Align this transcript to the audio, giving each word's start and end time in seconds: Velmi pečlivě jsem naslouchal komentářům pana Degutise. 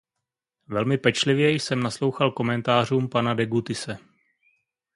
Velmi 0.67 0.97
pečlivě 0.97 1.49
jsem 1.51 1.83
naslouchal 1.83 2.31
komentářům 2.31 3.09
pana 3.09 3.33
Degutise. 3.33 3.97